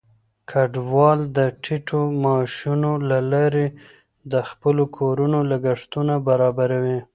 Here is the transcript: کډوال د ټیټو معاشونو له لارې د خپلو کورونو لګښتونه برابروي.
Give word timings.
کډوال 0.49 1.19
د 1.37 1.39
ټیټو 1.63 2.01
معاشونو 2.23 2.91
له 3.09 3.19
لارې 3.31 3.65
د 4.31 4.33
خپلو 4.49 4.83
کورونو 4.97 5.39
لګښتونه 5.51 6.13
برابروي. 6.27 6.99